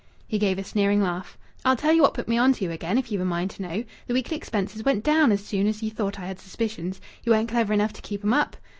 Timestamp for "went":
4.83-5.03